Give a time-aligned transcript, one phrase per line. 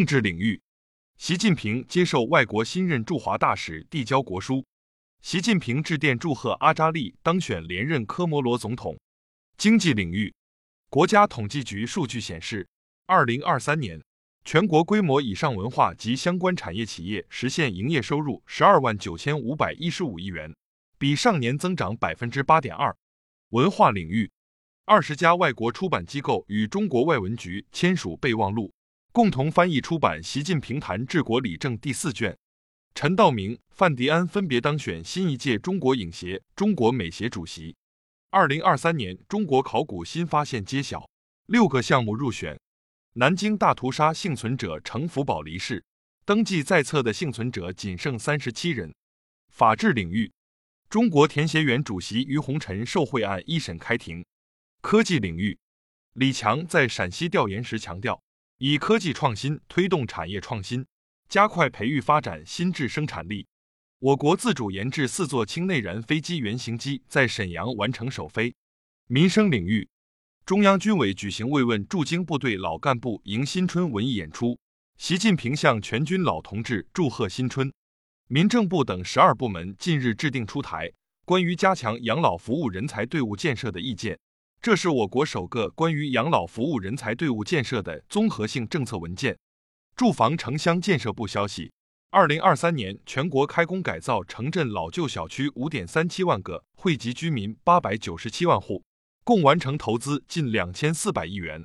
[0.00, 0.58] 政治领域，
[1.18, 4.64] 习近平接受外国新任驻华大使递交国书。
[5.20, 8.98] 习近平致电祝贺阿扎利当选连任科摩罗总统。
[9.58, 10.34] 经济领域，
[10.88, 12.66] 国家统计局数据显示，
[13.04, 14.02] 二零二三年
[14.42, 20.56] 全国规模以上文化及相关产业企业实现营业收入十二万九千五百一十五亿元，
[20.98, 22.96] 比上年增长百分之八点二。
[23.50, 24.32] 文化领域，
[24.86, 28.72] 二十家外国出版机构与中国外文局签署备忘录。
[29.12, 32.38] 共同翻译出版《习近平谈治国理政》第四卷。
[32.94, 37.74] 陈道明、范迪安分别当选新一届中国影协、中国美协主席。
[38.30, 41.10] 二零二三年中国考古新发现揭晓，
[41.46, 42.56] 六个项目入选。
[43.14, 45.84] 南京大屠杀幸存者程福宝离世，
[46.24, 48.94] 登记在册的幸存者仅剩三十七人。
[49.48, 50.32] 法治领域，
[50.88, 54.24] 中国填写员主席于洪臣受贿案一审开庭。
[54.80, 55.58] 科技领域，
[56.12, 58.22] 李强在陕西调研时强调。
[58.62, 60.84] 以科技创新推动产业创新，
[61.30, 63.46] 加快培育发展新质生产力。
[64.00, 68.54] 我国自主研制四座氢内燃飞机原型机在沈阳完成首飞。
[69.06, 69.88] 民生领域，
[70.44, 74.58] 中央军委举行慰问驻京部队老干部迎新春文艺演出，
[74.98, 77.72] 习近平向全军老同志祝贺新春。
[78.26, 80.92] 民政部等十二部门近日制定出台
[81.24, 84.18] 关于加强养老服务人才队伍建设的意见。
[84.62, 89.38] 这是我国首个关于养老服务人才队伍建设的综合性政策文件。
[89.96, 91.72] 住房城乡建设部消息，
[92.10, 98.84] 二零二三年全国开工改造城镇老旧小区五点三七万个，惠及居民八百九十七万户，
[99.24, 101.64] 共完成投资近两千四百亿元。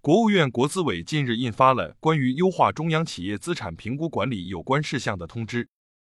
[0.00, 5.68] 国务院国资委近日印发了关于优化中央企业资产评估管理有关事项的通知。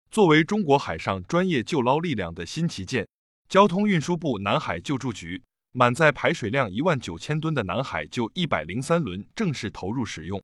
[0.10, 3.08] 作为中国海上专业救捞力量的新旗舰，
[3.48, 5.44] 交通运输部南海救助局。
[5.78, 10.42] 满载排水量一万九千吨的南海就一百零三轮正式投入使用。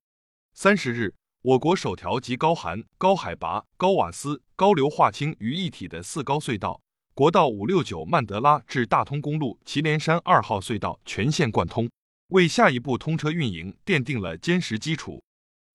[0.53, 6.81] 三十日，我国首条集高寒、高海拔、高瓦斯、高硫化氢于一体的四高隧道——
[7.15, 11.89] 国道五六九曼德拉至大通公路祁连山二号隧道全线贯通，
[12.27, 15.23] 为下一步通车运营奠定了坚实基础。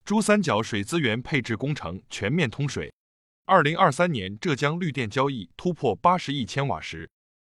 [0.05, 2.93] 珠三角水资源配置工程全面通水。
[3.47, 7.09] 二零二三年浙江绿电交易突破八十亿千瓦时。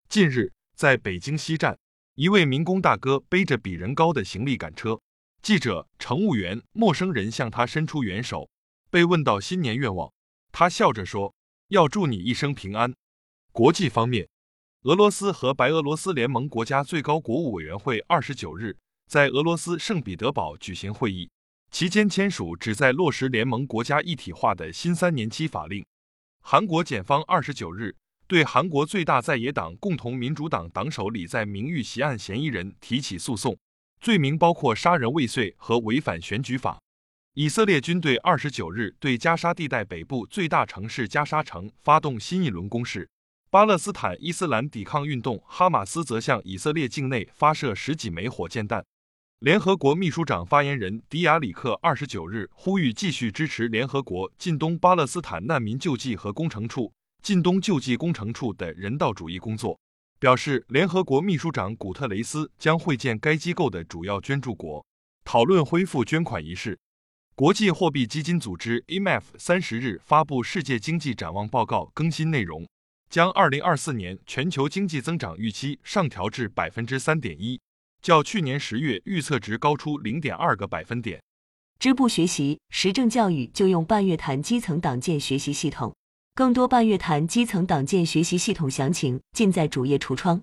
[0.07, 1.77] 近日，在北京西站。
[2.19, 4.99] 一位民工大哥背着比人高的行李赶车，
[5.41, 8.49] 记者、乘务员、陌生人向他伸出援手。
[8.91, 10.11] 被问到新年愿望，
[10.51, 11.33] 他笑着说
[11.71, 12.93] ：“要祝你一生平安。”
[13.53, 14.27] 国际方面，
[14.81, 18.75] 俄罗斯和白俄罗斯联盟国家最高国务委员会二十九日
[19.07, 21.31] 在俄罗斯圣彼得堡举行会议，
[21.71, 25.85] 期间签署旨在落实联盟国家一体化的新三年期法令。
[26.41, 27.95] 韩国检方二十九日。
[28.29, 33.57] 对韩国最大在野党共同民主党党首李在明遇袭案嫌疑人提起诉讼，
[33.99, 36.79] 罪名包括杀人未遂和违反选举法。
[37.33, 43.09] 以色列军队二十九日对加沙地带北部最大城市加沙城发动新一轮攻势，
[43.49, 48.85] 巴勒斯坦伊斯兰抵抗运动哈马斯则向以色列境内发射十几枚火箭弹。
[49.39, 56.93] 联合国秘书长发言人迪亚里克二十九日呼吁继续支持联合国近东巴勒斯坦难民救济和工程处。
[57.21, 59.79] 近东救济工程处的人道主义工作，
[60.19, 64.83] 表示联合国秘书长古特雷斯将会见该机构的主要捐助国，
[65.23, 66.77] 讨论恢复捐款仪式。
[67.35, 72.67] 国际货币基金组织 IMF 三十日发布世界经济展望报告更新内容，
[73.09, 77.61] 将二零二四年全球经济增长预期上调至百分之三点一，
[78.01, 81.21] 较去年十月预测值高出零点二个百分点。
[81.79, 85.95] 支部学习实政教育就用半月谈基层党建学习系统。
[86.35, 90.41] 更多半月谈基层党建学习系统详情，尽在主页橱窗。